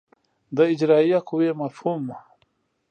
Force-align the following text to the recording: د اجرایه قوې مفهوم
د 0.55 0.57
اجرایه 0.73 1.19
قوې 1.27 1.49
مفهوم 1.61 2.03